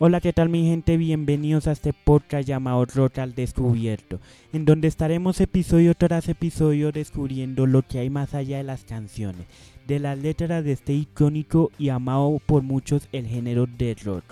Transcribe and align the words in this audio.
Hola, 0.00 0.20
¿qué 0.20 0.32
tal 0.32 0.48
mi 0.48 0.64
gente? 0.64 0.96
Bienvenidos 0.96 1.68
a 1.68 1.72
este 1.72 1.92
podcast 1.92 2.48
llamado 2.48 2.84
Rock 2.86 3.18
al 3.18 3.36
Descubierto, 3.36 4.18
en 4.52 4.64
donde 4.64 4.88
estaremos 4.88 5.40
episodio 5.40 5.94
tras 5.94 6.28
episodio 6.28 6.90
descubriendo 6.90 7.66
lo 7.66 7.82
que 7.82 8.00
hay 8.00 8.10
más 8.10 8.34
allá 8.34 8.56
de 8.56 8.64
las 8.64 8.84
canciones, 8.84 9.46
de 9.86 10.00
las 10.00 10.18
letras 10.18 10.64
de 10.64 10.72
este 10.72 10.94
icónico 10.94 11.70
y 11.78 11.90
amado 11.90 12.40
por 12.46 12.62
muchos 12.62 13.08
el 13.12 13.26
género 13.26 13.66
de 13.66 13.94
rock, 14.04 14.24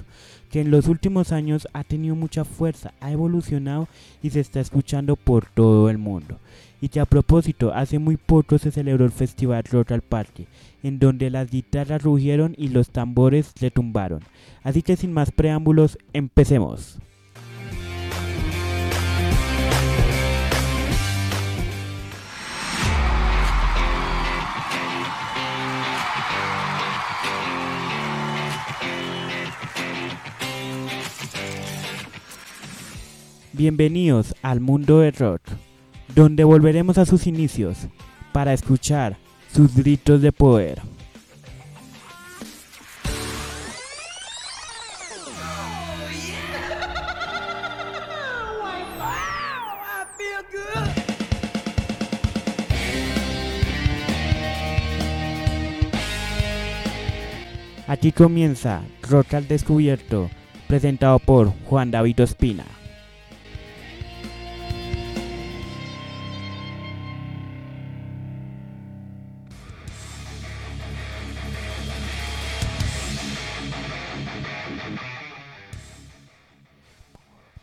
que 0.50 0.60
en 0.60 0.72
los 0.72 0.88
últimos 0.88 1.30
años 1.30 1.68
ha 1.72 1.84
tenido 1.84 2.16
mucha 2.16 2.44
fuerza, 2.44 2.94
ha 3.00 3.12
evolucionado 3.12 3.86
y 4.22 4.30
se 4.30 4.40
está 4.40 4.58
escuchando 4.60 5.14
por 5.14 5.46
todo 5.46 5.88
el 5.88 5.98
mundo. 5.98 6.40
Y 6.80 6.88
que 6.88 7.00
a 7.00 7.06
propósito, 7.06 7.72
hace 7.74 7.98
muy 7.98 8.16
poco 8.16 8.58
se 8.58 8.70
celebró 8.70 9.04
el 9.04 9.12
Festival 9.12 9.64
Rock 9.64 9.92
al 9.92 10.02
Parque, 10.02 10.46
en 10.82 10.98
donde 10.98 11.30
las 11.30 11.50
guitarras 11.50 12.02
rugieron 12.02 12.54
y 12.58 12.68
los 12.68 12.90
tambores 12.90 13.52
retumbaron. 13.60 14.20
Así 14.62 14.82
que 14.82 14.96
sin 14.96 15.12
más 15.12 15.30
preámbulos, 15.30 15.98
empecemos. 16.12 16.98
Bienvenidos 33.56 34.34
al 34.42 34.60
mundo 34.60 34.98
del 34.98 35.14
rock, 35.14 35.40
donde 36.16 36.44
volveremos 36.44 36.96
a 36.96 37.04
sus 37.04 37.26
inicios 37.26 37.76
para 38.32 38.54
escuchar 38.54 39.18
sus 39.52 39.76
gritos 39.76 40.22
de 40.22 40.32
poder. 40.32 40.80
Aquí 57.86 58.10
comienza 58.10 58.82
Rock 59.02 59.34
al 59.34 59.46
Descubierto, 59.46 60.30
presentado 60.66 61.18
por 61.18 61.52
Juan 61.66 61.90
David 61.90 62.22
Ospina. 62.22 62.75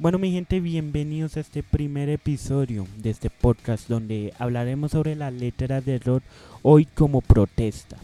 Bueno 0.04 0.20
mi 0.20 0.34
gente, 0.34 0.60
bienvenidos 0.60 1.38
a 1.38 1.40
este 1.40 1.64
primer 1.64 2.10
episodio 2.10 2.86
de 2.98 3.10
este 3.10 3.30
podcast 3.30 3.88
donde 3.88 4.34
hablaremos 4.38 4.92
sobre 4.92 5.16
las 5.16 5.32
letras 5.32 5.86
de 5.86 5.98
rock 5.98 6.22
hoy 6.62 6.84
como 6.84 7.22
protesta. 7.22 7.96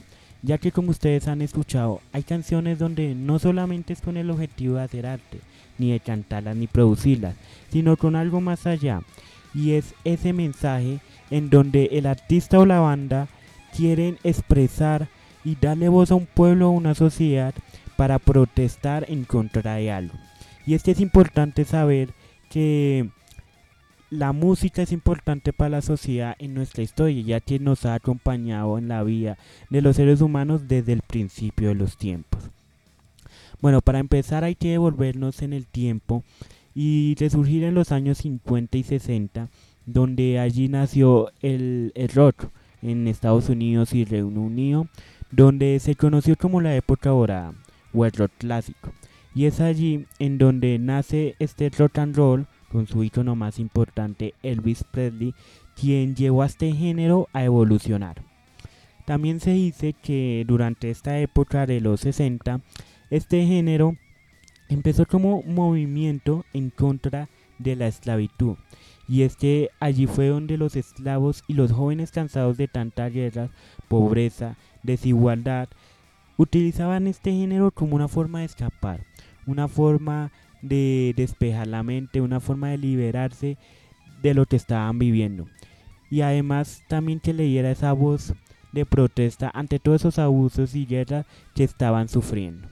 Ya 0.41 0.57
que 0.59 0.71
como 0.71 0.91
ustedes 0.91 1.27
han 1.27 1.41
escuchado, 1.41 1.99
hay 2.13 2.23
canciones 2.23 2.79
donde 2.79 3.15
no 3.15 3.37
solamente 3.37 3.91
es 3.91 3.99
con 3.99 4.15
el 4.15 4.31
objetivo 4.31 4.75
de 4.75 4.83
hacer 4.83 5.05
arte, 5.05 5.41
ni 5.77 5.91
de 5.91 5.99
cantarlas 5.99 6.55
ni 6.55 6.67
producirlas, 6.67 7.35
sino 7.69 7.97
con 7.97 8.15
algo 8.15 8.39
más 8.39 8.65
allá. 8.65 9.01
Y 9.53 9.71
es 9.71 9.93
ese 10.05 10.31
mensaje 10.31 11.01
en 11.29 11.49
donde 11.49 11.89
el 11.91 12.05
artista 12.05 12.59
o 12.59 12.65
la 12.65 12.79
banda 12.79 13.27
quieren 13.75 14.17
expresar 14.23 15.09
y 15.43 15.57
darle 15.59 15.89
voz 15.89 16.11
a 16.11 16.15
un 16.15 16.27
pueblo 16.27 16.69
o 16.69 16.71
una 16.71 16.95
sociedad 16.95 17.53
para 17.97 18.19
protestar 18.19 19.05
en 19.09 19.25
contra 19.25 19.75
de 19.75 19.91
algo. 19.91 20.28
Y 20.69 20.75
es 20.75 20.83
que 20.83 20.91
es 20.91 20.99
importante 20.99 21.65
saber 21.65 22.13
que 22.51 23.09
la 24.11 24.33
música 24.33 24.83
es 24.83 24.91
importante 24.91 25.51
para 25.51 25.71
la 25.71 25.81
sociedad 25.81 26.35
en 26.37 26.53
nuestra 26.53 26.83
historia, 26.83 27.23
ya 27.23 27.39
que 27.39 27.57
nos 27.57 27.87
ha 27.87 27.95
acompañado 27.95 28.77
en 28.77 28.87
la 28.87 29.01
vida 29.01 29.39
de 29.71 29.81
los 29.81 29.95
seres 29.95 30.21
humanos 30.21 30.67
desde 30.67 30.93
el 30.93 31.01
principio 31.01 31.69
de 31.69 31.73
los 31.73 31.97
tiempos. 31.97 32.51
Bueno, 33.61 33.81
para 33.81 33.97
empezar 33.97 34.43
hay 34.43 34.53
que 34.53 34.69
devolvernos 34.69 35.41
en 35.41 35.53
el 35.53 35.65
tiempo 35.65 36.23
y 36.75 37.15
resurgir 37.17 37.63
en 37.63 37.73
los 37.73 37.91
años 37.91 38.19
50 38.19 38.77
y 38.77 38.83
60, 38.83 39.49
donde 39.87 40.37
allí 40.37 40.67
nació 40.67 41.31
el, 41.41 41.91
rock 42.13 42.45
en 42.83 43.07
Estados 43.07 43.49
Unidos 43.49 43.95
y 43.95 44.05
Reino 44.05 44.39
Unido, 44.39 44.87
donde 45.31 45.79
se 45.79 45.95
conoció 45.95 46.35
como 46.35 46.61
la 46.61 46.75
época 46.75 47.09
dorada 47.09 47.55
o 47.91 48.05
el 48.05 48.11
rock 48.11 48.33
clásico. 48.37 48.91
Y 49.35 49.45
es 49.45 49.59
allí 49.59 50.05
en 50.17 50.37
donde 50.37 50.79
nace 50.79 51.35
este 51.39 51.69
rock 51.69 51.99
and 51.99 52.15
roll 52.15 52.47
con 52.71 52.87
su 52.87 53.03
ícono 53.03 53.35
más 53.35 53.59
importante 53.59 54.33
Elvis 54.43 54.83
Presley, 54.83 55.33
quien 55.75 56.15
llevó 56.15 56.43
a 56.43 56.47
este 56.47 56.73
género 56.73 57.27
a 57.33 57.43
evolucionar. 57.43 58.23
También 59.05 59.39
se 59.39 59.51
dice 59.51 59.93
que 59.93 60.43
durante 60.47 60.89
esta 60.91 61.19
época 61.19 61.65
de 61.65 61.81
los 61.81 62.01
60, 62.01 62.61
este 63.09 63.45
género 63.45 63.95
empezó 64.69 65.05
como 65.05 65.41
movimiento 65.43 66.45
en 66.53 66.69
contra 66.69 67.27
de 67.57 67.75
la 67.75 67.87
esclavitud. 67.87 68.55
Y 69.07 69.23
es 69.23 69.35
que 69.35 69.69
allí 69.79 70.05
fue 70.05 70.27
donde 70.27 70.57
los 70.57 70.75
esclavos 70.75 71.43
y 71.47 71.53
los 71.53 71.71
jóvenes 71.71 72.11
cansados 72.11 72.57
de 72.57 72.67
tanta 72.67 73.09
guerra, 73.09 73.49
pobreza, 73.87 74.55
desigualdad, 74.83 75.69
utilizaban 76.37 77.07
este 77.07 77.31
género 77.31 77.71
como 77.71 77.95
una 77.95 78.07
forma 78.07 78.39
de 78.39 78.45
escapar, 78.45 79.03
una 79.49 79.67
forma 79.67 80.31
de 80.61 81.13
despejar 81.15 81.67
la 81.67 81.83
mente, 81.83 82.21
una 82.21 82.39
forma 82.39 82.69
de 82.69 82.77
liberarse 82.77 83.57
de 84.21 84.33
lo 84.33 84.45
que 84.45 84.55
estaban 84.55 84.99
viviendo. 84.99 85.47
Y 86.11 86.21
además 86.21 86.83
también 86.87 87.19
que 87.19 87.33
le 87.33 87.43
diera 87.43 87.71
esa 87.71 87.93
voz 87.93 88.33
de 88.71 88.85
protesta 88.85 89.51
ante 89.53 89.79
todos 89.79 90.01
esos 90.01 90.19
abusos 90.19 90.75
y 90.75 90.85
guerras 90.85 91.25
que 91.55 91.63
estaban 91.63 92.09
sufriendo. 92.09 92.67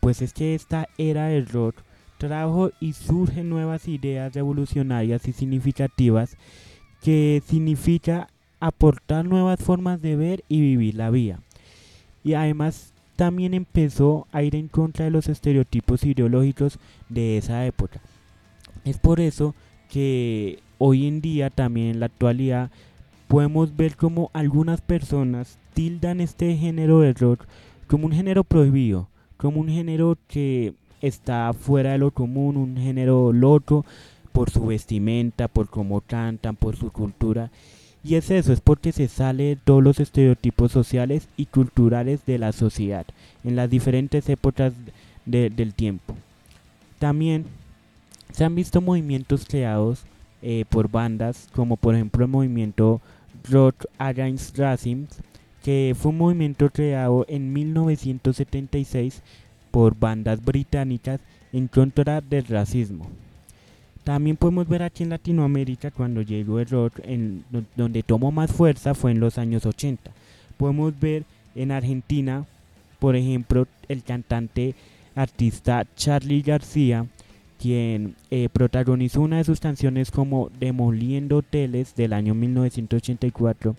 Pues 0.00 0.22
es 0.22 0.32
que 0.32 0.54
esta 0.54 0.88
era 0.98 1.26
del 1.26 1.46
rock 1.46 1.76
trajo 2.18 2.70
y 2.80 2.92
surgen 2.92 3.50
nuevas 3.50 3.88
ideas 3.88 4.32
revolucionarias 4.32 5.26
y 5.26 5.32
significativas 5.32 6.36
que 7.02 7.42
significa 7.46 8.28
aportar 8.60 9.24
nuevas 9.24 9.60
formas 9.60 10.00
de 10.00 10.16
ver 10.16 10.44
y 10.48 10.60
vivir 10.60 10.94
la 10.94 11.10
vida. 11.10 11.40
Y 12.24 12.34
además 12.34 12.94
también 13.16 13.54
empezó 13.54 14.26
a 14.30 14.42
ir 14.42 14.54
en 14.54 14.68
contra 14.68 15.06
de 15.06 15.10
los 15.10 15.28
estereotipos 15.28 16.04
ideológicos 16.04 16.78
de 17.08 17.38
esa 17.38 17.66
época. 17.66 18.00
Es 18.84 18.98
por 18.98 19.20
eso 19.20 19.54
que 19.90 20.60
hoy 20.78 21.06
en 21.06 21.20
día, 21.20 21.50
también 21.50 21.88
en 21.88 22.00
la 22.00 22.06
actualidad, 22.06 22.70
podemos 23.28 23.76
ver 23.76 23.96
como 23.96 24.30
algunas 24.32 24.80
personas 24.80 25.58
tildan 25.74 26.20
este 26.20 26.56
género 26.56 27.00
de 27.00 27.12
rock 27.12 27.44
como 27.86 28.06
un 28.06 28.12
género 28.12 28.44
prohibido, 28.44 29.08
como 29.36 29.60
un 29.60 29.68
género 29.68 30.16
que 30.28 30.74
está 31.00 31.52
fuera 31.52 31.92
de 31.92 31.98
lo 31.98 32.10
común, 32.10 32.56
un 32.56 32.76
género 32.76 33.32
loco 33.32 33.84
por 34.32 34.50
su 34.50 34.66
vestimenta, 34.66 35.48
por 35.48 35.68
cómo 35.68 36.00
cantan, 36.00 36.56
por 36.56 36.76
su 36.76 36.90
cultura. 36.90 37.50
Y 38.06 38.14
es 38.14 38.30
eso, 38.30 38.52
es 38.52 38.60
porque 38.60 38.92
se 38.92 39.08
sale 39.08 39.42
de 39.42 39.56
todos 39.56 39.82
los 39.82 39.98
estereotipos 39.98 40.70
sociales 40.70 41.26
y 41.36 41.46
culturales 41.46 42.24
de 42.24 42.38
la 42.38 42.52
sociedad 42.52 43.04
en 43.42 43.56
las 43.56 43.68
diferentes 43.68 44.28
épocas 44.28 44.74
del 45.24 45.74
tiempo. 45.74 46.14
También 47.00 47.46
se 48.32 48.44
han 48.44 48.54
visto 48.54 48.80
movimientos 48.80 49.44
creados 49.44 50.04
eh, 50.40 50.64
por 50.68 50.88
bandas 50.88 51.48
como 51.52 51.76
por 51.76 51.96
ejemplo 51.96 52.24
el 52.24 52.30
movimiento 52.30 53.00
Rock 53.50 53.86
Against 53.98 54.56
Racism, 54.56 55.06
que 55.64 55.96
fue 55.98 56.12
un 56.12 56.18
movimiento 56.18 56.70
creado 56.70 57.26
en 57.28 57.52
1976 57.52 59.20
por 59.72 59.98
bandas 59.98 60.44
británicas 60.44 61.18
en 61.52 61.66
contra 61.66 62.20
del 62.20 62.46
racismo. 62.46 63.10
También 64.06 64.36
podemos 64.36 64.68
ver 64.68 64.84
aquí 64.84 65.02
en 65.02 65.08
Latinoamérica 65.08 65.90
cuando 65.90 66.22
llegó 66.22 66.60
el 66.60 66.68
rock, 66.68 67.00
en, 67.02 67.44
donde 67.74 68.04
tomó 68.04 68.30
más 68.30 68.52
fuerza 68.52 68.94
fue 68.94 69.10
en 69.10 69.18
los 69.18 69.36
años 69.36 69.66
80. 69.66 70.12
Podemos 70.56 70.96
ver 71.00 71.24
en 71.56 71.72
Argentina, 71.72 72.44
por 73.00 73.16
ejemplo, 73.16 73.66
el 73.88 74.04
cantante 74.04 74.76
artista 75.16 75.84
Charlie 75.96 76.42
García, 76.42 77.06
quien 77.60 78.14
eh, 78.30 78.48
protagonizó 78.48 79.22
una 79.22 79.38
de 79.38 79.44
sus 79.44 79.58
canciones 79.58 80.12
como 80.12 80.50
Demoliendo 80.60 81.38
Hoteles 81.38 81.96
del 81.96 82.12
año 82.12 82.32
1984. 82.32 83.74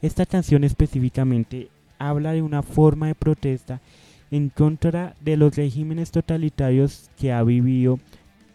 Esta 0.00 0.24
canción 0.24 0.64
específicamente 0.64 1.68
habla 1.98 2.32
de 2.32 2.40
una 2.40 2.62
forma 2.62 3.08
de 3.08 3.14
protesta 3.14 3.82
en 4.30 4.48
contra 4.48 5.14
de 5.20 5.36
los 5.36 5.54
regímenes 5.54 6.12
totalitarios 6.12 7.10
que 7.18 7.30
ha 7.30 7.42
vivido 7.42 8.00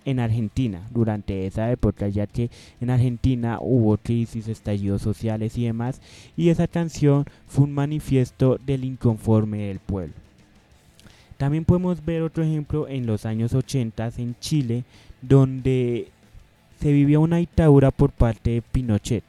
en 0.06 0.19
Argentina 0.19 0.81
durante 0.92 1.45
esa 1.45 1.71
época, 1.71 2.07
ya 2.07 2.27
que 2.27 2.50
en 2.80 2.89
Argentina 2.89 3.59
hubo 3.62 3.98
crisis, 3.98 4.48
estallidos 4.48 5.01
sociales 5.01 5.57
y 5.57 5.65
demás, 5.65 6.01
y 6.36 6.50
esa 6.50 6.68
canción 6.68 7.25
fue 7.48 7.65
un 7.65 7.74
manifiesto 7.74 8.57
del 8.65 8.83
inconforme 8.83 9.68
del 9.68 9.80
pueblo. 9.80 10.13
También 11.38 11.65
podemos 11.65 12.06
ver 12.06 12.21
otro 12.21 12.44
ejemplo 12.44 12.88
en 12.88 13.06
los 13.06 13.25
años 13.25 13.53
80 13.53 14.12
en 14.18 14.36
Chile, 14.39 14.83
donde 15.21 16.09
se 16.80 16.92
vivía 16.92 17.19
una 17.19 17.38
dictadura 17.38 17.92
por 17.92 18.12
parte 18.12 18.51
de 18.51 18.62
Pinochet, 18.62 19.24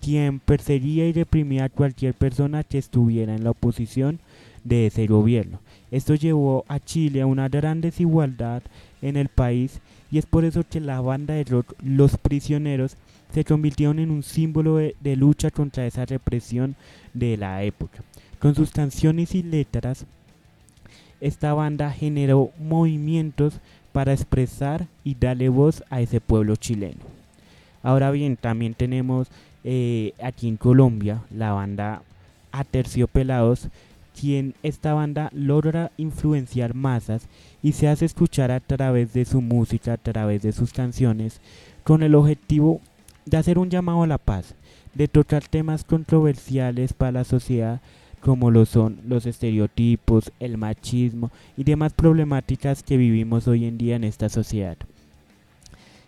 quien 0.00 0.40
perseguía 0.40 1.06
y 1.06 1.12
reprimía 1.12 1.64
a 1.64 1.68
cualquier 1.68 2.14
persona 2.14 2.64
que 2.64 2.78
estuviera 2.78 3.34
en 3.34 3.44
la 3.44 3.50
oposición 3.50 4.20
de 4.64 4.86
ese 4.86 5.06
gobierno. 5.06 5.60
Esto 5.90 6.14
llevó 6.14 6.64
a 6.68 6.80
Chile 6.80 7.22
a 7.22 7.26
una 7.26 7.48
gran 7.48 7.80
desigualdad 7.80 8.62
en 9.00 9.16
el 9.16 9.28
país 9.28 9.80
y 10.10 10.18
es 10.18 10.26
por 10.26 10.44
eso 10.44 10.64
que 10.68 10.80
la 10.80 11.00
banda 11.00 11.34
de 11.34 11.44
rock 11.44 11.74
Los 11.82 12.16
Prisioneros 12.16 12.96
se 13.32 13.44
convirtieron 13.44 13.98
en 13.98 14.10
un 14.10 14.22
símbolo 14.22 14.76
de, 14.76 15.16
lucha 15.16 15.50
contra 15.50 15.86
esa 15.86 16.04
represión 16.04 16.76
de 17.12 17.36
la 17.36 17.62
época. 17.64 17.98
Con 18.38 18.54
sus 18.54 18.70
canciones 18.70 19.34
y 19.34 19.42
letras, 19.42 20.06
esta 21.20 21.54
banda 21.54 21.90
generó 21.90 22.50
movimientos 22.58 23.60
para 23.92 24.12
expresar 24.12 24.86
y 25.04 25.14
darle 25.14 25.48
voz 25.48 25.82
a 25.90 26.00
ese 26.00 26.20
pueblo 26.20 26.56
chileno. 26.56 27.00
Ahora 27.82 28.10
bien, 28.10 28.36
también 28.36 28.74
tenemos 28.74 29.28
eh, 29.64 30.12
aquí 30.22 30.48
en 30.48 30.56
Colombia 30.56 31.22
la 31.30 31.52
banda 31.52 32.02
Aterciopelados, 32.52 33.68
quien 34.18 34.54
esta 34.62 34.94
banda 34.94 35.30
logra 35.32 35.92
influenciar 35.96 36.74
masas 36.74 37.28
y 37.62 37.72
se 37.72 37.88
hace 37.88 38.04
escuchar 38.04 38.50
a 38.50 38.60
través 38.60 39.12
de 39.12 39.24
su 39.24 39.40
música, 39.40 39.92
a 39.92 39.98
través 39.98 40.42
de 40.42 40.52
sus 40.52 40.72
canciones, 40.72 41.40
con 41.84 42.02
el 42.02 42.14
objetivo 42.14 42.80
de 43.26 43.36
hacer 43.36 43.58
un 43.58 43.70
llamado 43.70 44.02
a 44.02 44.06
la 44.06 44.18
paz, 44.18 44.54
de 44.94 45.08
tocar 45.08 45.46
temas 45.46 45.84
controversiales 45.84 46.92
para 46.92 47.12
la 47.12 47.24
sociedad 47.24 47.80
como 48.20 48.50
lo 48.50 48.66
son 48.66 48.98
los 49.06 49.24
estereotipos, 49.24 50.32
el 50.40 50.58
machismo 50.58 51.30
y 51.56 51.62
demás 51.62 51.92
problemáticas 51.92 52.82
que 52.82 52.96
vivimos 52.96 53.46
hoy 53.46 53.66
en 53.66 53.78
día 53.78 53.94
en 53.94 54.02
esta 54.02 54.28
sociedad. 54.28 54.76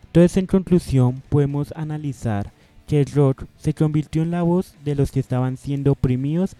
Entonces, 0.06 0.36
en 0.36 0.46
conclusión, 0.46 1.22
podemos 1.28 1.72
analizar 1.76 2.50
que 2.88 3.02
el 3.02 3.06
rock 3.12 3.44
se 3.58 3.72
convirtió 3.72 4.22
en 4.22 4.32
la 4.32 4.42
voz 4.42 4.74
de 4.84 4.96
los 4.96 5.12
que 5.12 5.20
estaban 5.20 5.56
siendo 5.56 5.92
oprimidos 5.92 6.56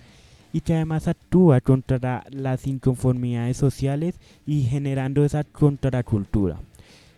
y 0.53 0.61
que 0.61 0.75
además 0.75 1.09
actúa 1.09 1.61
contra 1.61 2.25
las 2.31 2.67
inconformidades 2.67 3.57
sociales 3.57 4.19
y 4.47 4.63
generando 4.63 5.25
esa 5.25 5.45
contracultura. 5.45 6.61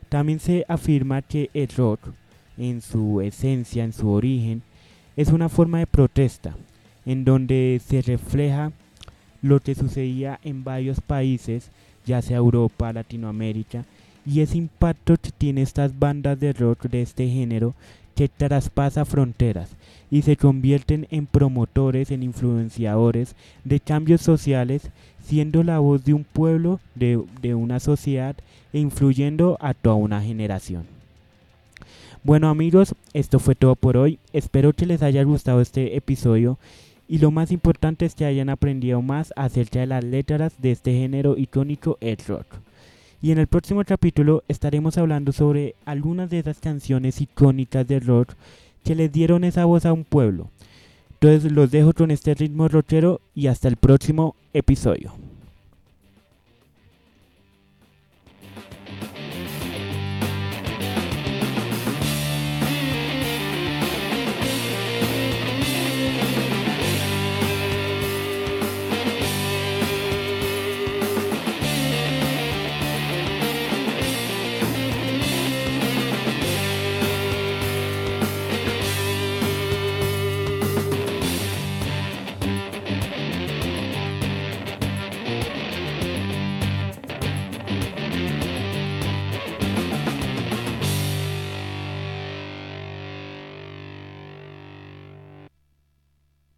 También 0.08 0.40
se 0.40 0.64
afirma 0.68 1.22
que 1.22 1.50
el 1.54 1.68
rock, 1.68 2.00
en 2.58 2.82
su 2.82 3.20
esencia, 3.20 3.84
en 3.84 3.92
su 3.92 4.10
origen, 4.10 4.62
es 5.16 5.28
una 5.28 5.48
forma 5.48 5.78
de 5.78 5.86
protesta, 5.86 6.56
en 7.06 7.24
donde 7.24 7.80
se 7.84 8.02
refleja 8.02 8.72
lo 9.42 9.60
que 9.60 9.74
sucedía 9.74 10.40
en 10.42 10.64
varios 10.64 11.00
países, 11.00 11.70
ya 12.04 12.22
sea 12.22 12.38
Europa, 12.38 12.92
Latinoamérica, 12.92 13.84
y 14.26 14.40
ese 14.40 14.58
impacto 14.58 15.16
que 15.16 15.30
tiene 15.30 15.62
estas 15.62 15.98
bandas 15.98 16.38
de 16.38 16.52
rock 16.52 16.88
de 16.88 17.02
este 17.02 17.28
género 17.28 17.74
que 18.14 18.28
traspasa 18.28 19.04
fronteras 19.04 19.70
y 20.10 20.22
se 20.22 20.36
convierten 20.36 21.06
en 21.10 21.26
promotores, 21.26 22.10
en 22.10 22.22
influenciadores 22.22 23.36
de 23.64 23.80
cambios 23.80 24.20
sociales, 24.20 24.90
siendo 25.24 25.62
la 25.62 25.78
voz 25.78 26.04
de 26.04 26.14
un 26.14 26.24
pueblo, 26.24 26.80
de, 26.94 27.22
de 27.40 27.54
una 27.54 27.80
sociedad 27.80 28.36
e 28.72 28.78
influyendo 28.78 29.56
a 29.60 29.74
toda 29.74 29.94
una 29.94 30.22
generación. 30.22 30.84
Bueno 32.22 32.48
amigos, 32.48 32.94
esto 33.14 33.38
fue 33.38 33.54
todo 33.54 33.76
por 33.76 33.96
hoy. 33.96 34.18
Espero 34.32 34.72
que 34.72 34.86
les 34.86 35.02
haya 35.02 35.22
gustado 35.22 35.60
este 35.60 35.96
episodio 35.96 36.58
y 37.08 37.18
lo 37.18 37.30
más 37.30 37.50
importante 37.50 38.04
es 38.04 38.14
que 38.14 38.24
hayan 38.24 38.50
aprendido 38.50 39.00
más 39.02 39.32
acerca 39.36 39.80
de 39.80 39.86
las 39.86 40.04
letras 40.04 40.52
de 40.58 40.72
este 40.72 40.92
género 40.92 41.36
icónico 41.38 41.96
el 42.00 42.18
rock. 42.18 42.46
Y 43.22 43.32
en 43.32 43.38
el 43.38 43.46
próximo 43.48 43.84
capítulo 43.84 44.44
estaremos 44.48 44.96
hablando 44.96 45.32
sobre 45.32 45.74
algunas 45.84 46.30
de 46.30 46.38
esas 46.38 46.58
canciones 46.58 47.20
icónicas 47.20 47.86
del 47.86 48.00
rock 48.00 48.32
que 48.82 48.94
les 48.94 49.12
dieron 49.12 49.44
esa 49.44 49.66
voz 49.66 49.84
a 49.84 49.92
un 49.92 50.04
pueblo. 50.04 50.48
Entonces 51.20 51.52
los 51.52 51.70
dejo 51.70 51.92
con 51.92 52.10
este 52.10 52.34
ritmo 52.34 52.68
rockero 52.68 53.20
y 53.34 53.48
hasta 53.48 53.68
el 53.68 53.76
próximo 53.76 54.36
episodio. 54.54 55.12